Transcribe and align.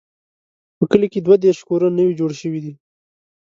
په 0.77 0.83
کلي 0.91 1.07
کې 1.13 1.19
دوه 1.25 1.35
دیرش 1.43 1.59
کورونه 1.69 1.95
نوي 1.99 2.13
جوړ 2.19 2.31
شوي 2.41 2.59
دي. 2.65 2.73